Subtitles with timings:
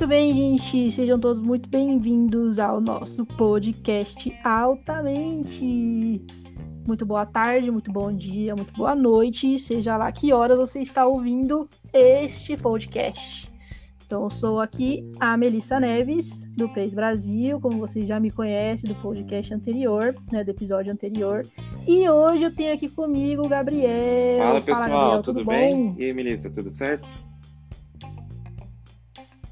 [0.00, 0.90] Muito bem, gente.
[0.92, 6.24] Sejam todos muito bem-vindos ao nosso podcast Altamente.
[6.86, 11.06] Muito boa tarde, muito bom dia, muito boa noite, seja lá que horas você está
[11.06, 13.52] ouvindo este podcast.
[14.06, 18.88] Então, eu sou aqui a Melissa Neves, do PES Brasil, como vocês já me conhecem
[18.90, 21.42] do podcast anterior, né, do episódio anterior.
[21.86, 24.38] E hoje eu tenho aqui comigo o Gabriel.
[24.38, 25.94] Fala, pessoal, Fala, Gabriel, tudo, tudo bem?
[25.98, 27.06] E aí, Melissa, tudo certo?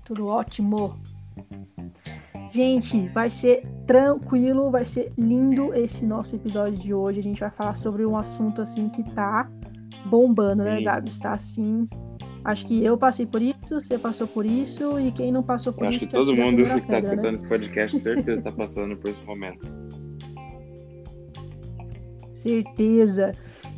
[0.08, 0.98] Tudo ótimo.
[2.50, 7.20] Gente, vai ser tranquilo, vai ser lindo esse nosso episódio de hoje.
[7.20, 9.50] A gente vai falar sobre um assunto assim que tá
[10.06, 10.76] bombando, né, Sim.
[10.76, 11.10] né, Gabi?
[11.10, 11.86] Está assim.
[12.42, 15.84] Acho que eu passei por isso, você passou por isso, e quem não passou por
[15.84, 15.98] eu isso.
[15.98, 17.34] Acho que todo mundo que está escutando né?
[17.34, 19.68] esse podcast, certeza está passando por esse momento.
[22.32, 23.32] Certeza.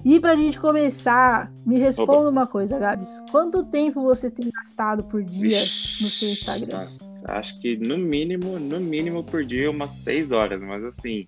[0.05, 2.29] E pra gente começar, me responda Opa.
[2.31, 3.23] uma coisa, Gabs.
[3.31, 6.81] Quanto tempo você tem gastado por dia Vixe, no seu Instagram?
[6.81, 11.25] Nossa, acho que no mínimo, no mínimo por dia umas seis horas, mas assim,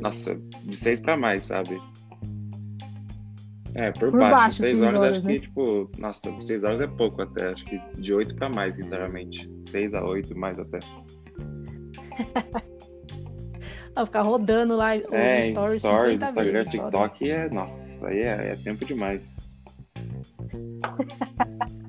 [0.00, 1.80] nossa, de seis para mais, sabe?
[3.74, 4.36] É, por, por baixo.
[4.36, 4.56] baixo.
[4.62, 5.34] Seis, horas, horas, acho né?
[5.34, 7.50] que, tipo, nossa, seis horas é pouco até.
[7.50, 9.48] Acho que de oito para mais, sinceramente.
[9.66, 10.80] Seis a oito, mais até.
[14.04, 15.82] Ficar rodando lá os é, stories.
[15.82, 17.50] Stories, Instagram, vezes, TikTok é.
[17.50, 19.48] Nossa, aí é, é tempo demais.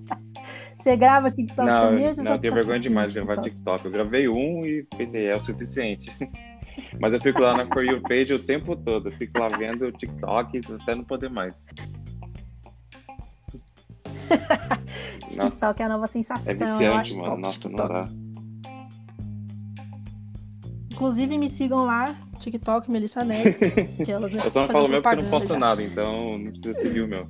[0.82, 2.08] Você grava TikTok não, também?
[2.08, 3.86] Ou não, eu tenho vergonha demais de gravar TikTok.
[3.86, 6.12] Eu gravei um e pensei, é o suficiente.
[7.00, 9.10] Mas eu fico lá na For You page o tempo todo.
[9.10, 11.68] Eu fico lá vendo o TikTok até não poder mais.
[15.28, 16.52] TikTok é a nova sensação.
[16.52, 17.38] É viciante, mano.
[17.38, 17.78] Nossa, TikTok.
[17.78, 18.10] não dá.
[21.02, 23.58] Inclusive, me sigam lá, TikTok, Melissa Neves.
[24.06, 25.58] que elas, eu só não falo meu porque eu não posto já.
[25.58, 27.28] nada, então não precisa seguir o meu.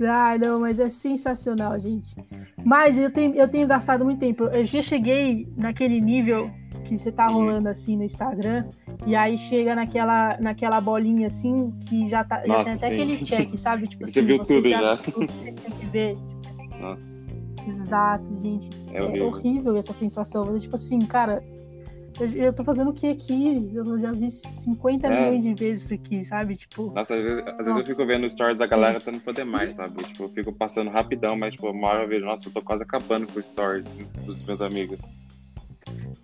[0.08, 2.16] ah, não, mas é sensacional, gente.
[2.64, 4.44] Mas eu tenho, eu tenho gastado muito tempo.
[4.44, 6.50] Eu já cheguei naquele nível
[6.86, 8.64] que você tá rolando assim no Instagram,
[9.06, 12.94] e aí chega naquela, naquela bolinha assim, que já, tá, Nossa, já tem até sim.
[12.94, 13.88] aquele check, sabe?
[13.92, 14.80] Tipo você assim, viu você tudo já.
[14.80, 14.96] já.
[14.96, 16.16] Tudo que tem que ver.
[16.16, 16.80] Tipo...
[16.80, 17.23] Nossa.
[17.66, 18.70] Exato, gente.
[18.92, 19.26] É, é horrível.
[19.26, 20.56] horrível essa sensação.
[20.58, 21.42] Tipo assim, cara,
[22.20, 23.70] eu, eu tô fazendo o que aqui?
[23.74, 25.10] Eu já vi 50 é.
[25.10, 26.54] milhões de vezes isso aqui, sabe?
[26.56, 26.92] Tipo.
[26.94, 29.74] Nossa, às vezes, às vezes eu fico vendo o story da galera não poder mais,
[29.74, 30.02] sabe?
[30.04, 32.82] Tipo, eu fico passando rapidão, mas, tipo, uma hora eu vejo, nossa, eu tô quase
[32.82, 33.82] acabando com o story
[34.24, 35.02] dos meus amigos.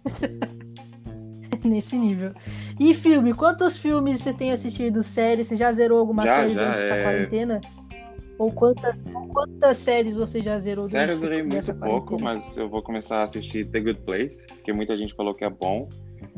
[1.65, 2.33] Nesse nível.
[2.79, 3.35] E filme?
[3.35, 5.03] Quantos filmes você tem assistido?
[5.03, 5.45] Série?
[5.45, 6.83] Você já zerou alguma já, série já, durante é...
[6.83, 7.61] essa quarentena?
[8.41, 8.99] Ou quantas,
[9.35, 10.89] quantas séries você já zerou?
[10.89, 14.73] Sério, eu durei muito pouco, mas eu vou começar a assistir The Good Place, que
[14.73, 15.87] muita gente falou que é bom.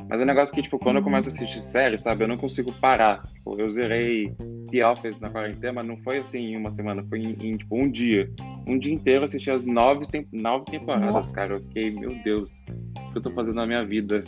[0.09, 2.37] Mas é um negócio que, tipo, quando eu começo a assistir série, sabe, eu não
[2.37, 3.23] consigo parar.
[3.33, 4.35] Tipo, eu zerei
[4.73, 7.77] The Office na quarentena, mas não foi assim em uma semana, foi em, em tipo,
[7.77, 8.29] um dia.
[8.67, 11.33] Um dia inteiro eu assisti as nove, nove temporadas, Nossa.
[11.33, 11.55] cara.
[11.55, 12.61] Eu fiquei, meu Deus,
[12.99, 14.25] o que eu tô fazendo na minha vida?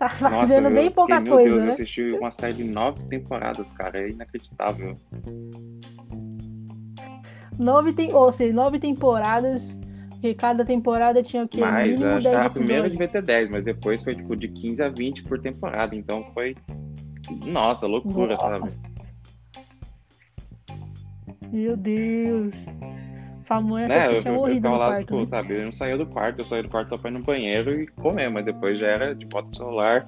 [0.00, 1.50] Tá fazendo Nossa, bem pouca fiquei, coisa.
[1.50, 1.68] Meu Deus, né?
[1.68, 4.00] eu assisti uma série de nove temporadas, cara.
[4.00, 4.96] É inacreditável.
[7.58, 9.78] Nove tem, ou seja, nove temporadas.
[10.12, 11.60] Porque cada temporada tinha o quê?
[11.60, 15.22] Mais, a, a primeira devia ter 10, mas depois foi tipo de 15 a 20
[15.24, 15.94] por temporada.
[15.94, 16.56] Então foi.
[17.44, 18.48] Nossa, loucura, Nossa.
[18.48, 18.70] sabe?
[21.52, 22.54] Meu Deus.
[23.50, 25.00] Famosa né, que você tinha morrido eu no lá, quarto.
[25.06, 25.24] Tipo, né?
[25.24, 27.80] sabe, eu não saía do quarto, eu saía do quarto só pra ir no banheiro
[27.80, 30.06] e comer, mas depois já era de bota celular.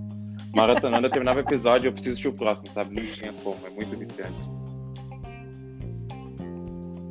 [0.54, 2.96] Maratonando, eu terminava o episódio eu preciso assistir o próximo, sabe?
[2.96, 4.36] Não tinha como, é muito viciante.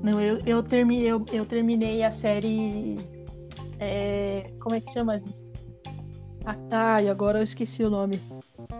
[0.03, 2.99] Não, eu, eu, termi, eu, eu terminei a série.
[3.79, 5.19] É, como é que chama?
[6.69, 8.21] Ah, e agora eu esqueci o nome.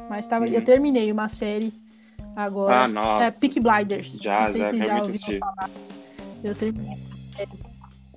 [0.07, 0.49] Mas tava, hum.
[0.49, 1.73] eu terminei uma série
[2.35, 2.83] agora.
[2.83, 3.25] Ah, nossa.
[3.25, 4.19] É Peak Blinders.
[4.21, 5.69] Já, já, se já ouviram falar.
[6.43, 6.97] Eu terminei.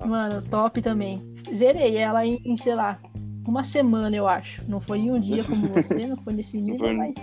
[0.05, 1.19] Mano, top também.
[1.55, 2.99] Zerei ela em, sei lá,
[3.47, 4.69] uma semana, eu acho.
[4.69, 7.17] Não foi em um dia como você, não foi nesse nível, mas.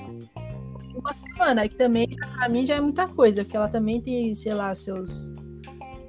[0.96, 4.54] Uma semana, que também, pra mim, já é muita coisa, porque ela também tem, sei
[4.54, 5.34] lá, seus.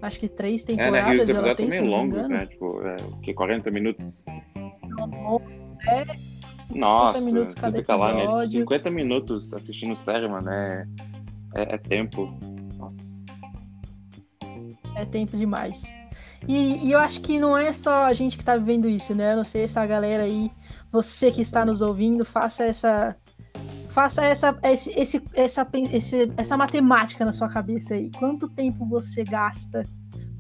[0.01, 0.99] Acho que três temporadas.
[0.99, 1.17] É, né?
[1.17, 2.47] E os episódios são meio longos, né?
[2.47, 3.33] Tipo, é, o que?
[3.33, 4.25] 40 minutos?
[5.87, 6.05] É.
[6.75, 8.31] Nossa, minutos cada você fica episódio.
[8.31, 8.47] lá, né?
[8.47, 10.87] 50 minutos assistindo série, mano, é,
[11.55, 12.37] é, é tempo.
[14.95, 15.93] É tempo demais.
[16.47, 19.33] E, e, eu acho que não é só a gente que tá vivendo isso, né?
[19.33, 20.51] Eu não sei essa galera aí,
[20.91, 23.17] você que está nos ouvindo, faça essa.
[23.91, 28.11] Faça essa, esse, esse, essa, esse, essa matemática na sua cabeça aí.
[28.11, 29.85] Quanto tempo você gasta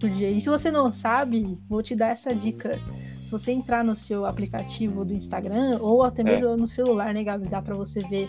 [0.00, 0.30] por dia?
[0.30, 2.80] E se você não sabe, vou te dar essa dica.
[3.24, 6.56] Se você entrar no seu aplicativo do Instagram, ou até mesmo é.
[6.56, 7.50] no celular, né, Gabs?
[7.50, 8.28] Dá pra você ver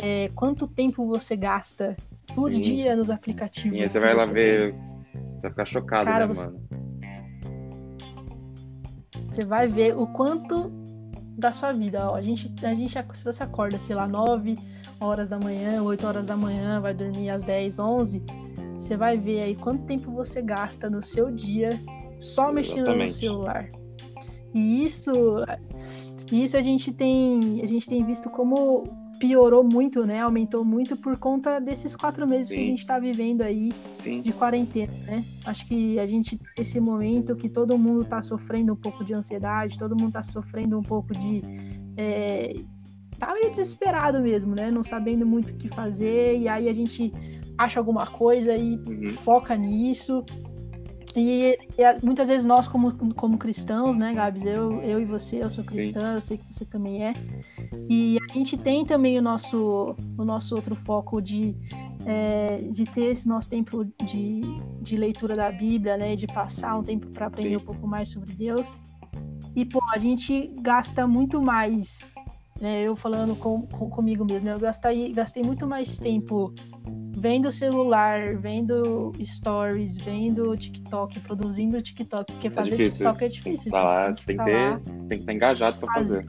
[0.00, 1.96] é, quanto tempo você gasta
[2.34, 2.60] por Sim.
[2.60, 3.78] dia nos aplicativos.
[3.78, 4.95] Sim, você vai lá ver, tem.
[5.46, 6.46] Vai ficar chocado, Cara, né, você...
[6.46, 6.66] mano?
[9.30, 10.70] Você vai ver o quanto
[11.36, 12.10] da sua vida.
[12.10, 14.56] Ó, a gente, a gente, se você acorda, sei lá, 9
[14.98, 18.22] horas da manhã, 8 horas da manhã, vai dormir às 10, 11,
[18.74, 21.78] você vai ver aí quanto tempo você gasta no seu dia
[22.18, 23.12] só mexendo Exatamente.
[23.12, 23.68] no celular.
[24.54, 25.12] E isso,
[26.32, 28.84] isso a gente tem, a gente tem visto como
[29.18, 30.20] piorou muito, né?
[30.20, 32.54] Aumentou muito por conta desses quatro meses Sim.
[32.54, 33.70] que a gente está vivendo aí
[34.02, 34.20] Sim.
[34.20, 35.24] de quarentena, né?
[35.44, 39.78] Acho que a gente esse momento que todo mundo está sofrendo um pouco de ansiedade,
[39.78, 41.42] todo mundo está sofrendo um pouco de
[41.96, 42.54] é,
[43.18, 44.70] tá meio desesperado mesmo, né?
[44.70, 47.12] Não sabendo muito o que fazer e aí a gente
[47.58, 49.12] acha alguma coisa e uhum.
[49.14, 50.24] foca nisso
[51.16, 54.44] e, e, muitas vezes nós, como, como cristãos, né, Gabs?
[54.44, 57.14] Eu, eu e você, eu sou cristã, eu sei que você também é.
[57.88, 61.56] E a gente tem também o nosso, o nosso outro foco de,
[62.04, 64.42] é, de ter esse nosso tempo de,
[64.82, 66.14] de leitura da Bíblia, né?
[66.14, 67.56] De passar um tempo para aprender Sim.
[67.56, 68.68] um pouco mais sobre Deus.
[69.54, 72.10] E, pô, a gente gasta muito mais,
[72.60, 76.52] né, eu falando com, com, comigo mesmo, eu gastei, gastei muito mais tempo
[77.16, 83.72] vendo celular, vendo stories, vendo TikTok, produzindo TikTok, porque é fazer é TikTok é difícil.
[83.72, 86.26] Tá tem, que tem, que ter, tem que estar engajado para fazer.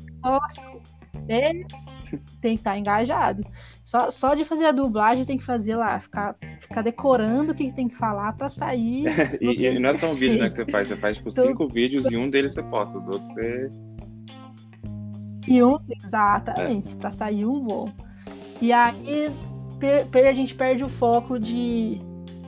[1.27, 1.51] É,
[2.39, 3.43] tem que estar engajado.
[3.83, 7.71] Só, só de fazer a dublagem tem que fazer lá, ficar, ficar decorando o que
[7.73, 9.05] tem que falar para sair.
[9.41, 11.67] e, e, não é só um vídeo né, que você faz, você faz tipo cinco
[11.67, 13.69] vídeos e um deles você posta, os outros você.
[15.49, 16.97] E um, exatamente, é.
[16.97, 17.91] para sair um bom.
[18.61, 19.29] E aí
[19.79, 21.99] a gente perde o foco de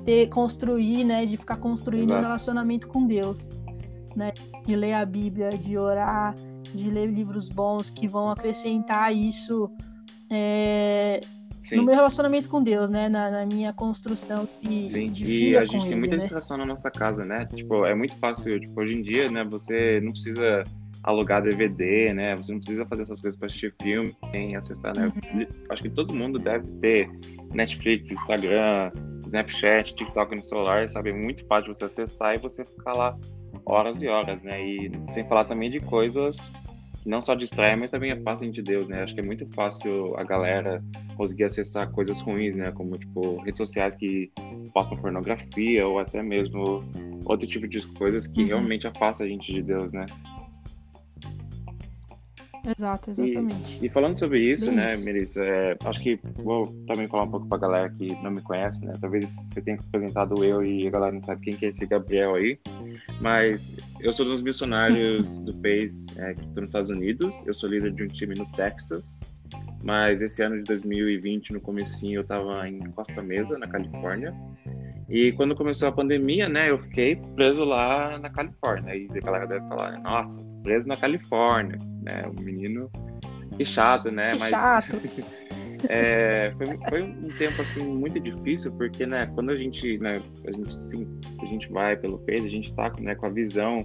[0.06, 1.26] ter, construir, né?
[1.26, 2.20] De ficar construindo Exato.
[2.20, 3.50] um relacionamento com Deus,
[4.16, 4.34] né?
[4.66, 6.36] De ler a Bíblia, de orar,
[6.74, 9.70] de ler livros bons que vão acrescentar isso
[10.30, 11.22] é,
[11.72, 13.10] no meu relacionamento com Deus, né?
[13.10, 15.12] Na, na minha construção de, Sim.
[15.12, 16.22] de E a gente tem muita né?
[16.22, 17.46] distração na nossa casa, né?
[17.46, 19.44] Tipo, é muito fácil, tipo, hoje em dia, né?
[19.46, 20.64] Você não precisa
[21.04, 22.36] alugar DVD, né?
[22.36, 25.12] Você não precisa fazer essas coisas para assistir filme, nem acessar, né?
[25.34, 25.46] Uhum.
[25.70, 27.10] Acho que todo mundo deve ter
[27.54, 28.92] Netflix, Instagram,
[29.26, 31.12] Snapchat, TikTok no celular, sabe?
[31.12, 33.18] É muito fácil você acessar e você ficar lá
[33.66, 34.66] horas e horas, né?
[34.66, 36.52] E sem falar também de coisas
[37.02, 39.04] que não só distraem, mas também afastam de Deus, né?
[39.04, 40.84] Acho que é muito fácil a galera
[41.16, 42.72] conseguir acessar coisas ruins, né?
[42.72, 44.32] Como, tipo, redes sociais que
[44.74, 46.84] postam pornografia ou até mesmo
[47.26, 48.48] outro tipo de coisas que uhum.
[48.48, 50.06] realmente afastam a gente de Deus, né?
[52.66, 53.80] Exato, exatamente.
[53.82, 55.06] E, e falando sobre isso, Bem né, isso.
[55.06, 58.42] Melissa, é, acho que vou também falar um pouco para a galera que não me
[58.42, 58.94] conhece, né?
[59.00, 62.36] Talvez você tenha apresentado eu e a galera não sabe quem que é esse Gabriel
[62.36, 62.60] aí,
[63.22, 67.70] mas eu sou dos missionários do PACE é, que estou nos Estados Unidos, eu sou
[67.70, 69.24] líder de um time no Texas,
[69.84, 74.34] mas esse ano de 2020, no comecinho, eu estava em Costa Mesa, na Califórnia,
[75.10, 78.96] e quando começou a pandemia, né, eu fiquei preso lá na Califórnia.
[78.96, 82.26] E a galera deve falar, nossa, preso na Califórnia, né?
[82.28, 82.92] O menino,
[83.58, 84.34] que chato, né?
[84.34, 84.98] Que Mas, chato.
[85.90, 89.26] é, foi, foi, um tempo assim muito difícil porque, né?
[89.34, 90.22] Quando a gente, né?
[90.46, 91.08] A gente, sim,
[91.42, 93.78] a gente vai pelo peito, a gente está né, com a visão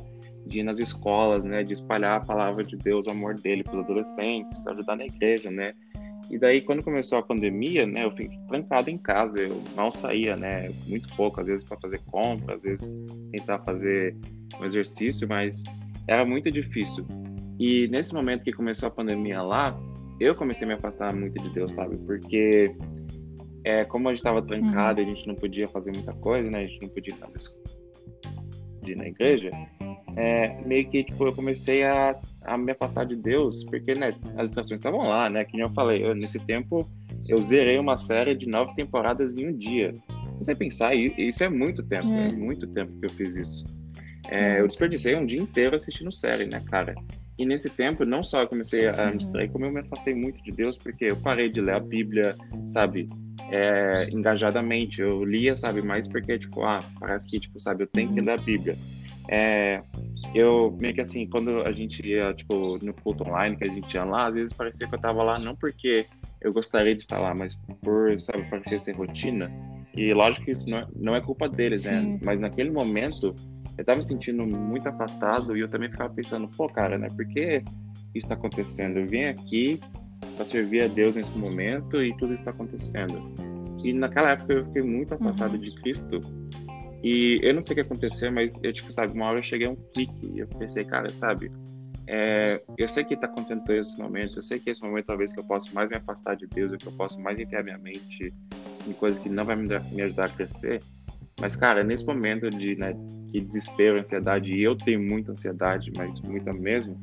[0.47, 1.63] de ir nas escolas, né?
[1.63, 5.51] De espalhar a palavra de Deus, o amor dele para os adolescentes, ajudar na igreja,
[5.51, 5.73] né?
[6.31, 10.37] E daí, quando começou a pandemia, né, eu fiquei trancado em casa, eu mal saía,
[10.37, 12.93] né, muito pouco, às vezes para fazer compra, às vezes
[13.31, 14.17] tentar fazer
[14.61, 15.63] um exercício, mas
[16.09, 17.07] era muito difícil.
[17.59, 19.79] E nesse momento que começou a pandemia lá,
[20.19, 21.97] eu comecei a me afastar muito de Deus, sabe?
[21.99, 22.75] Porque
[23.65, 25.07] é, como a gente estava trancado, uhum.
[25.07, 26.65] a gente não podia fazer muita coisa, né?
[26.65, 27.39] A gente não podia fazer
[28.87, 29.51] ir na igreja.
[30.17, 34.49] É, meio que tipo eu comecei a, a me afastar de Deus, porque né, as
[34.49, 35.45] estações estavam lá, né?
[35.45, 36.89] Que nem eu falei, eu, nesse tempo
[37.29, 39.95] eu zerei uma série de nove temporadas em um dia.
[40.39, 43.67] Você pensar, isso é muito tempo, é, é muito tempo que eu fiz isso.
[44.29, 46.95] É, eu desperdicei um dia inteiro assistindo série, né, cara?
[47.37, 50.43] E nesse tempo, não só eu comecei a me distrair, como eu me afastei muito
[50.43, 52.37] de Deus, porque eu parei de ler a Bíblia,
[52.67, 53.09] sabe,
[53.51, 55.01] é, engajadamente.
[55.01, 58.33] Eu lia, sabe, mais porque, tipo, ah, parece que, tipo, sabe, eu tenho que ler
[58.33, 58.77] a Bíblia.
[59.29, 59.83] É,
[60.35, 63.93] eu, meio que assim, quando a gente ia, tipo, no culto online que a gente
[63.95, 66.07] ia lá, às vezes parecia que eu tava lá não porque
[66.41, 69.51] eu gostaria de estar lá, mas por, sabe, parecia ser rotina.
[69.97, 72.01] E lógico que isso não é, não é culpa deles, né?
[72.01, 72.21] Sim.
[72.23, 73.35] Mas naquele momento,
[73.79, 77.09] eu tava me sentindo muito afastado e eu também ficava pensando, pô, cara, né?
[77.09, 77.63] Por que
[78.15, 78.99] isso tá acontecendo?
[78.99, 79.81] Eu vim aqui
[80.37, 83.33] para servir a Deus nesse momento e tudo está acontecendo.
[83.85, 85.61] E naquela época eu fiquei muito afastado uhum.
[85.61, 86.21] de Cristo.
[87.05, 89.67] E eu não sei o que aconteceu, mas eu, tipo, sabe, uma hora eu cheguei
[89.67, 91.53] a um clique e eu pensei, cara, sabe,
[92.07, 95.31] é, eu sei que está acontecendo todo esse momento, eu sei que esse momento talvez
[95.31, 98.33] que eu possa mais me afastar de Deus, que eu possa mais enfiar minha mente
[98.89, 100.81] em coisas que não vai me, me ajudar a crescer.
[101.39, 102.95] Mas, cara, nesse momento de né,
[103.31, 106.99] que desespero, ansiedade, e eu tenho muita ansiedade, mas muita mesmo,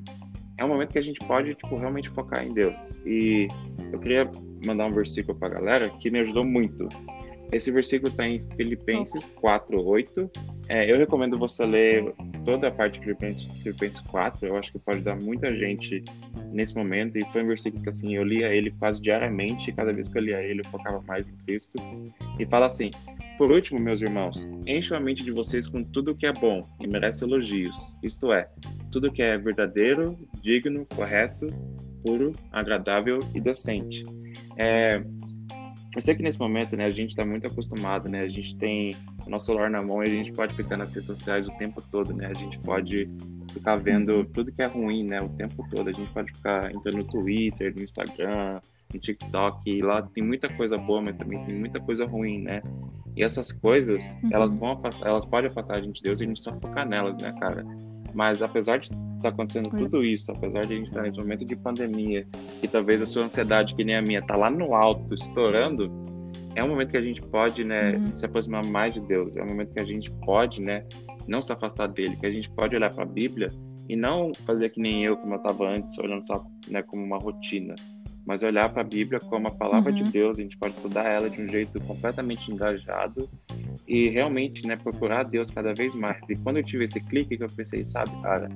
[0.58, 3.00] é um momento que a gente pode, tipo, realmente focar em Deus.
[3.05, 3.48] E
[3.91, 4.29] eu queria
[4.65, 6.89] mandar um versículo para galera que me ajudou muito.
[7.51, 10.31] Esse versículo está em Filipenses 4, 8.
[10.70, 12.13] É, eu recomendo você ler
[12.46, 14.48] toda a parte de Filipenses, Filipenses 4.
[14.48, 16.03] Eu acho que pode dar muita gente
[16.53, 17.17] nesse momento.
[17.17, 19.72] E foi um versículo que assim, eu lia ele quase diariamente.
[19.74, 21.77] Cada vez que eu lia ele, eu focava mais em Cristo.
[22.39, 22.89] E fala assim:
[23.38, 26.88] Por último, meus irmãos, encham a mente de vocês com tudo que é bom e
[26.88, 27.98] merece elogios.
[28.01, 28.50] Isto é,
[28.91, 31.48] tudo que é verdadeiro, digno, correto,
[32.05, 34.03] puro, agradável e decente.
[34.58, 35.03] É,
[35.94, 38.22] eu sei que nesse momento, né, a gente está muito acostumado, né?
[38.22, 38.96] A gente tem
[39.26, 41.82] o nosso celular na mão e a gente pode ficar nas redes sociais o tempo
[41.82, 42.28] todo, né?
[42.28, 43.10] A gente pode
[43.51, 44.25] ficar vendo uhum.
[44.25, 45.89] tudo que é ruim, né, o tempo todo.
[45.89, 48.60] A gente pode ficar entrando no Twitter, no Instagram,
[48.93, 52.62] no TikTok, e lá tem muita coisa boa, mas também tem muita coisa ruim, né?
[53.15, 54.29] E essas coisas, uhum.
[54.31, 56.88] elas vão afastar, elas podem afastar a gente de Deus e a gente só focar
[56.88, 57.65] nelas, né, cara?
[58.13, 61.46] Mas apesar de estar tá acontecendo tudo isso, apesar de a gente estar nesse momento
[61.46, 62.27] de pandemia,
[62.62, 65.91] e talvez a sua ansiedade, que nem a minha, tá lá no alto, estourando,
[66.55, 68.05] é um momento que a gente pode, né, uhum.
[68.05, 69.38] se aproximar mais de Deus.
[69.38, 70.86] É um momento que a gente pode, né,
[71.28, 73.48] não se afastar dele, que a gente pode olhar para a Bíblia
[73.90, 77.18] e não fazer que nem eu, como eu estava antes, olhando só, né, como uma
[77.18, 77.75] rotina,
[78.25, 80.04] mas olhar para a Bíblia como a palavra uhum.
[80.04, 80.40] de Deus.
[80.40, 83.30] A gente pode estudar ela de um jeito completamente engajado
[83.88, 86.18] e realmente, né, procurar Deus cada vez mais.
[86.30, 88.50] E quando eu tive esse clique que eu pensei, sabe, cara,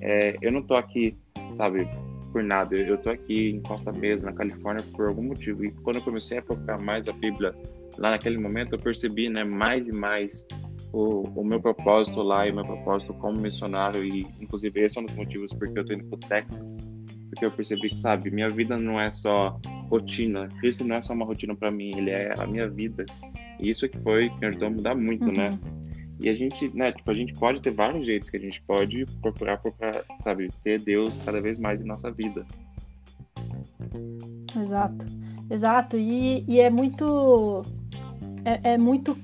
[0.00, 1.16] é, eu não tô aqui,
[1.54, 1.88] sabe,
[2.32, 2.74] por nada.
[2.74, 5.64] Eu, eu tô aqui em Costa Mesa, na Califórnia, por algum motivo.
[5.64, 7.54] E quando eu comecei a procurar mais a Bíblia,
[7.98, 10.46] lá naquele momento, eu percebi, né, mais e mais
[10.92, 14.04] o, o meu propósito lá e o meu propósito como missionário.
[14.04, 16.86] E, inclusive, esse é um dos motivos porque eu tô indo pro Texas.
[17.30, 19.58] Porque eu percebi que, sabe, minha vida não é só
[19.90, 20.48] rotina.
[20.62, 23.06] Isso não é só uma rotina para mim, ele é a minha vida.
[23.58, 25.50] E isso é que foi que me ajudou a mudar muito, né?
[25.50, 25.56] uhum.
[25.56, 25.82] né?
[26.20, 29.04] E a gente, né, tipo, a gente pode ter vários jeitos que a gente pode
[29.20, 32.46] procurar, procurar, sabe, ter Deus cada vez mais em nossa vida.
[34.62, 35.06] Exato,
[35.50, 35.98] exato.
[35.98, 37.62] E, e é muito,
[38.44, 39.16] é, é muito,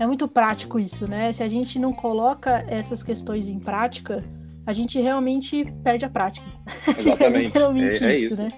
[0.00, 1.30] é muito prático isso, né?
[1.30, 4.24] Se a gente não coloca essas questões em prática,
[4.66, 6.46] a gente realmente perde a prática.
[6.98, 7.22] Exatamente.
[7.22, 8.48] é literalmente é, é isso, isso, né?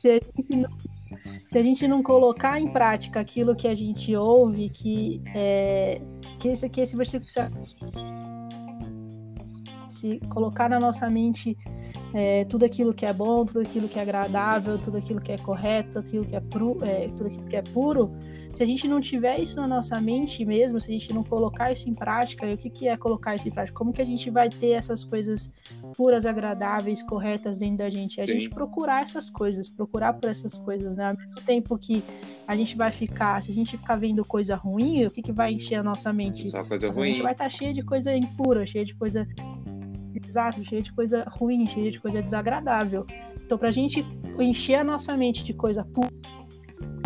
[0.00, 0.98] Se a gente não
[1.50, 6.00] se a gente não colocar em prática aquilo que a gente ouve, que é,
[6.38, 7.26] que esse, que esse versículo
[9.88, 11.56] se colocar na nossa mente
[12.14, 15.38] é, tudo aquilo que é bom, tudo aquilo que é agradável, tudo aquilo que é
[15.38, 18.10] correto, tudo aquilo que é, pru, é, tudo aquilo que é puro,
[18.52, 21.70] se a gente não tiver isso na nossa mente mesmo, se a gente não colocar
[21.70, 23.76] isso em prática, e o que, que é colocar isso em prática?
[23.76, 25.52] Como que a gente vai ter essas coisas
[25.96, 28.20] puras, agradáveis, corretas dentro da gente?
[28.20, 28.34] A Sim.
[28.34, 31.08] gente procurar essas coisas, procurar por essas coisas, né?
[31.08, 32.02] Ao mesmo tempo que
[32.46, 35.52] a gente vai ficar, se a gente ficar vendo coisa ruim, o que, que vai
[35.52, 36.50] encher a nossa mente?
[36.50, 37.04] Só coisa ruim.
[37.04, 39.28] A gente vai estar tá cheia de coisa impura, cheia de coisa
[40.64, 43.06] cheia de coisa ruim, cheia de coisa desagradável.
[43.44, 44.04] Então, para a gente
[44.38, 45.86] encher a nossa mente de coisa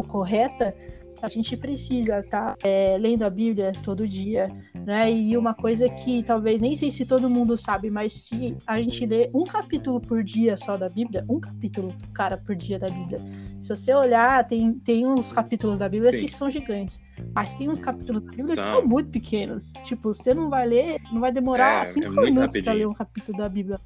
[0.09, 0.75] correta,
[1.23, 5.11] a gente precisa estar tá, é, lendo a Bíblia todo dia, né?
[5.11, 9.07] E uma coisa que talvez nem sei se todo mundo sabe, mas se a gente
[9.07, 13.21] lê um capítulo por dia só da Bíblia, um capítulo, cara, por dia da Bíblia.
[13.61, 16.27] Se você olhar, tem, tem uns capítulos da Bíblia Sim.
[16.27, 17.01] que são gigantes,
[17.33, 18.65] mas tem uns capítulos da Bíblia são.
[18.65, 19.73] que são muito pequenos.
[19.85, 22.95] Tipo, você não vai ler, não vai demorar é, cinco é minutos para ler um
[22.95, 23.79] capítulo da Bíblia.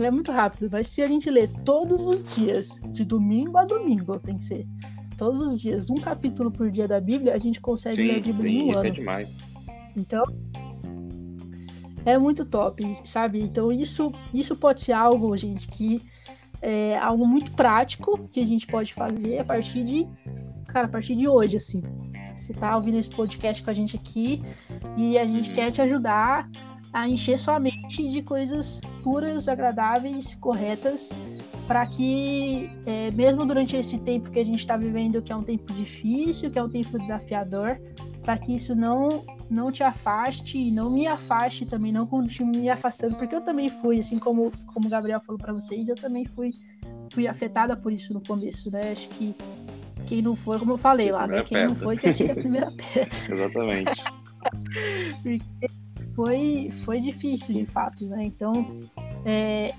[0.00, 4.18] É muito rápido, mas se a gente ler todos os dias, de domingo a domingo,
[4.18, 4.66] tem que ser
[5.16, 8.20] todos os dias, um capítulo por dia da Bíblia, a gente consegue sim, ler a
[8.20, 8.88] Bíblia sim, em um isso é ano.
[8.88, 9.38] É demais.
[9.96, 10.24] Então,
[12.04, 13.40] é muito top, sabe?
[13.40, 16.02] Então, isso, isso pode ser algo, gente, que
[16.60, 20.06] é algo muito prático que a gente pode fazer a partir de,
[20.68, 21.82] cara, a partir de hoje, assim.
[22.36, 24.42] Você tá ouvindo esse podcast com a gente aqui
[24.96, 25.54] e a gente uhum.
[25.54, 26.48] quer te ajudar
[26.92, 31.10] a encher sua mente de coisas puras, agradáveis, corretas,
[31.66, 35.42] para que, é, mesmo durante esse tempo que a gente está vivendo, que é um
[35.42, 37.78] tempo difícil, que é um tempo desafiador,
[38.22, 42.70] para que isso não não te afaste e não me afaste também, não continue me
[42.70, 46.24] afastando, porque eu também fui, assim como, como o Gabriel falou para vocês, eu também
[46.24, 46.52] fui,
[47.12, 48.92] fui afetada por isso no começo, né?
[48.92, 49.36] Acho que
[50.06, 51.42] quem não foi, como eu falei lá, né?
[51.42, 51.74] Quem pedra.
[51.74, 53.08] não foi, que atira a primeira pedra.
[53.30, 54.04] Exatamente.
[56.14, 58.24] foi, foi difícil, de fato, né?
[58.24, 58.80] Então,
[59.24, 59.74] é,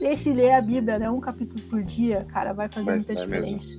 [0.00, 3.24] esse ler a Bíblia, né, um capítulo por dia, cara, vai fazer vai, muita vai
[3.24, 3.78] diferença.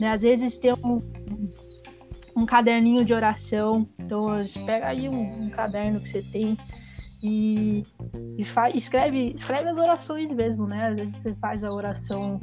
[0.00, 0.10] Né?
[0.10, 0.98] Às vezes tem um,
[2.36, 4.26] um caderninho de oração, então
[4.66, 6.56] pega aí um, um caderno que você tem
[7.22, 7.84] e,
[8.36, 10.88] e faz, escreve, escreve as orações mesmo, né?
[10.88, 12.40] Às vezes você faz a oração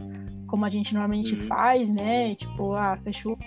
[0.47, 1.41] como a gente normalmente uhum.
[1.41, 2.33] faz, né?
[2.35, 3.37] Tipo, ah, fechou,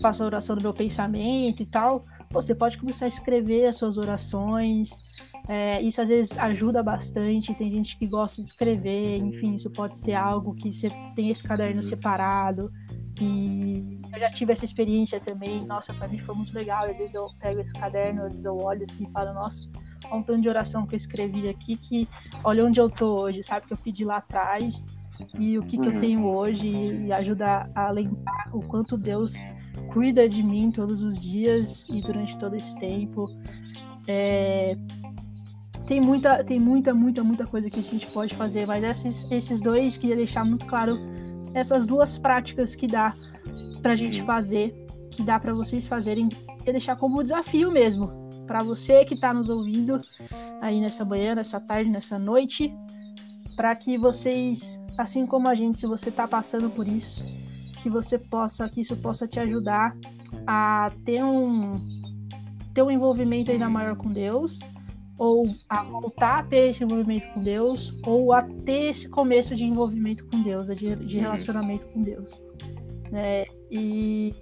[0.00, 2.02] faço a oração do meu pensamento e tal.
[2.30, 4.90] Você pode começar a escrever as suas orações.
[5.48, 7.54] É, isso às vezes ajuda bastante.
[7.54, 11.42] Tem gente que gosta de escrever, enfim, isso pode ser algo que você tem esse
[11.42, 11.82] caderno uhum.
[11.82, 12.70] separado.
[13.20, 15.64] E eu já tive essa experiência também.
[15.66, 16.84] Nossa, para mim foi muito legal.
[16.84, 19.68] Às vezes eu pego esse caderno, às vezes eu olho assim e falo, nossa,
[20.04, 22.06] olha um tanto de oração que eu escrevi aqui, que
[22.44, 23.66] olha onde eu tô hoje, sabe?
[23.66, 24.84] Que eu pedi lá atrás
[25.38, 25.82] e o que, uhum.
[25.82, 25.98] que eu uhum.
[25.98, 29.34] tenho hoje e ajuda a lembrar o quanto Deus
[29.92, 33.28] cuida de mim todos os dias e durante todo esse tempo.
[34.06, 34.76] É...
[35.86, 39.60] Tem muita, tem muita, muita, muita coisa que a gente pode fazer, mas esses, esses
[39.60, 40.98] dois queria deixar muito claro
[41.54, 43.14] essas duas práticas que dá
[43.80, 44.74] pra gente fazer,
[45.10, 46.28] que dá para vocês fazerem,
[46.66, 48.10] e deixar como desafio mesmo,
[48.46, 50.00] para você que está nos ouvindo
[50.60, 52.74] aí nessa manhã, nessa tarde, nessa noite,
[53.56, 57.24] para que vocês, assim como a gente, se você está passando por isso,
[57.78, 59.96] que você possa, que isso possa te ajudar
[60.46, 61.98] a ter um
[62.74, 64.60] ter um envolvimento ainda maior com Deus,
[65.18, 69.64] ou a voltar a ter esse envolvimento com Deus, ou a ter esse começo de
[69.64, 71.22] envolvimento com Deus, de, de uhum.
[71.22, 72.44] relacionamento com Deus.
[73.12, 74.32] É, e,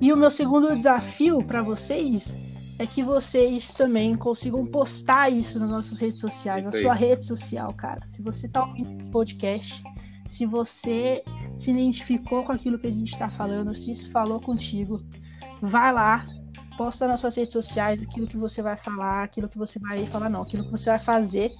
[0.00, 2.36] e o meu segundo desafio para vocês
[2.80, 7.24] é que vocês também consigam postar isso nas nossas redes sociais, isso na sua rede
[7.24, 8.00] social, cara.
[8.08, 9.82] Se você está ouvindo o podcast,
[10.26, 11.22] se você
[11.60, 15.02] se identificou com aquilo que a gente está falando, se isso falou contigo,
[15.60, 16.24] vai lá,
[16.78, 20.30] posta nas suas redes sociais aquilo que você vai falar, aquilo que você vai falar,
[20.30, 21.52] não, aquilo que você vai fazer.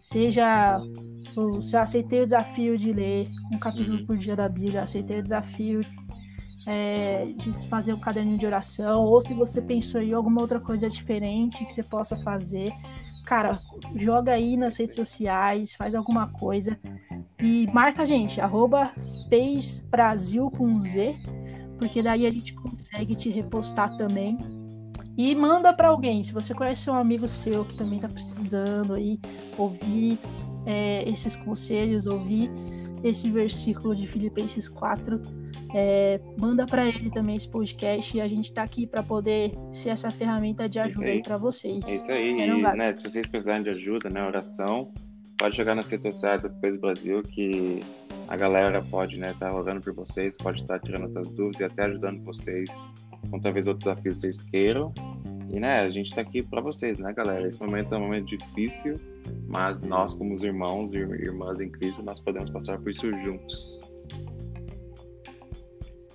[0.00, 0.80] Seja,
[1.60, 4.06] se aceitei o desafio de ler um capítulo uhum.
[4.06, 5.80] por dia da Bíblia, aceitei o desafio
[6.66, 10.88] é, de fazer um caderninho de oração, ou se você pensou em alguma outra coisa
[10.88, 12.72] diferente que você possa fazer,
[13.26, 13.58] cara,
[13.94, 16.78] joga aí nas redes sociais, faz alguma coisa
[17.44, 18.90] e marca a gente, arroba
[19.90, 21.14] Brasil com Z,
[21.78, 24.38] porque daí a gente consegue te repostar também.
[25.16, 29.20] E manda para alguém, se você conhece um amigo seu que também está precisando aí
[29.58, 30.18] ouvir
[30.64, 32.50] é, esses conselhos, ouvir
[33.04, 35.20] esse versículo de Filipenses 4,
[35.74, 39.90] é, manda para ele também esse podcast e a gente está aqui para poder ser
[39.90, 41.86] essa ferramenta de ajuda para vocês.
[41.86, 44.92] Isso aí, e, né, se vocês precisarem de ajuda, né, oração,
[45.44, 47.80] pode jogar nas redes sociais do Peso Brasil que
[48.28, 51.60] a galera pode estar né, tá orando por vocês, pode estar tá tirando outras dúvidas
[51.60, 52.70] e até ajudando vocês
[53.30, 54.90] com talvez outros desafios vocês queiram.
[55.50, 57.46] E né, a gente está aqui para vocês, né, galera?
[57.46, 58.98] Esse momento é um momento difícil,
[59.46, 63.82] mas nós, como os irmãos e irmãs em Cristo, nós podemos passar por isso juntos.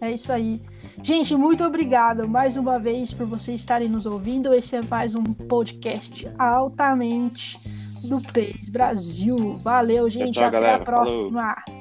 [0.02, 0.60] É isso aí.
[1.04, 4.52] Gente, muito obrigado mais uma vez por vocês estarem nos ouvindo.
[4.56, 7.60] Esse é mais um podcast altamente
[8.03, 9.57] do PES Brasil.
[9.57, 10.35] Valeu, gente.
[10.35, 10.81] Tchau, tchau, Até galera.
[10.81, 11.55] a próxima.
[11.65, 11.79] Falou.